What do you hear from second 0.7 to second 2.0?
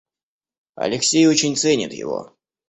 Алексей очень ценит